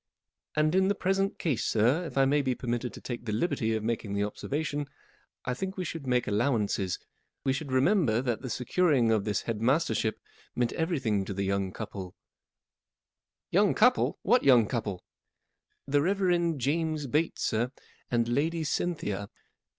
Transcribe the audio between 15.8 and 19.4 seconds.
M The Reverend James Bates, sir, and Lady Cynthia.